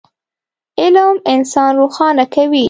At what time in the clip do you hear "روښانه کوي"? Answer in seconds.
1.79-2.59